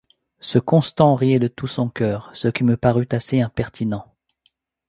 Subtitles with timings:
[0.39, 4.11] Ce Constant riait de tout son coeur, ce qui me parut assez impertinent.